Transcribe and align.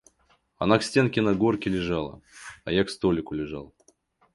Она 0.57 0.79
к 0.79 0.83
стенке 0.83 1.21
на 1.21 1.35
горке 1.35 1.69
лежала, 1.69 2.23
а 2.65 2.71
я 2.71 2.83
к 2.83 2.89
столику 2.89 3.35
лежал. 3.35 3.71